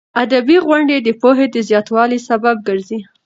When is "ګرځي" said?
2.67-2.99